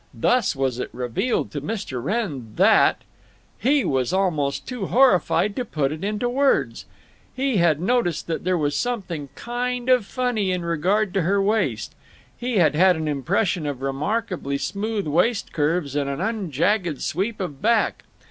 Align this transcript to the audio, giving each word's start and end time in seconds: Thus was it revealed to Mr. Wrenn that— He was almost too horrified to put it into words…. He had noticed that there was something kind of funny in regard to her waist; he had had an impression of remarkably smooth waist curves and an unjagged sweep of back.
Thus 0.15 0.55
was 0.55 0.79
it 0.79 0.89
revealed 0.95 1.51
to 1.51 1.61
Mr. 1.61 2.03
Wrenn 2.03 2.55
that— 2.55 3.03
He 3.59 3.85
was 3.85 4.11
almost 4.11 4.67
too 4.67 4.87
horrified 4.87 5.55
to 5.57 5.63
put 5.63 5.91
it 5.91 6.03
into 6.03 6.27
words…. 6.27 6.85
He 7.35 7.57
had 7.57 7.79
noticed 7.79 8.25
that 8.25 8.43
there 8.43 8.57
was 8.57 8.75
something 8.75 9.29
kind 9.35 9.89
of 9.89 10.07
funny 10.07 10.51
in 10.51 10.65
regard 10.65 11.13
to 11.13 11.21
her 11.21 11.39
waist; 11.39 11.93
he 12.35 12.57
had 12.57 12.73
had 12.73 12.95
an 12.95 13.07
impression 13.07 13.67
of 13.67 13.83
remarkably 13.83 14.57
smooth 14.57 15.05
waist 15.05 15.53
curves 15.53 15.95
and 15.95 16.09
an 16.09 16.19
unjagged 16.19 17.03
sweep 17.03 17.39
of 17.39 17.61
back. 17.61 18.03